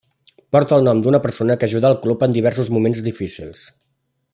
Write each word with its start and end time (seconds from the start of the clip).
Porta 0.55 0.79
el 0.79 0.87
nom 0.87 1.01
d'una 1.07 1.19
persona 1.25 1.57
que 1.63 1.69
ajudà 1.69 1.91
al 1.91 2.01
club 2.07 2.27
en 2.29 2.35
diversos 2.39 2.73
moments 2.79 3.07
difícils. 3.13 3.67